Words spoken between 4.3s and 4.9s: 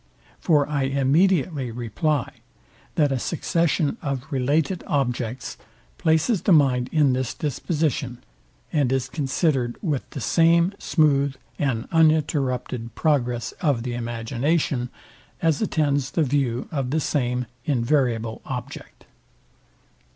related